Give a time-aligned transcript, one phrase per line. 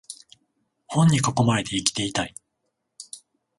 [0.87, 2.33] 本に囲まれて生きていたい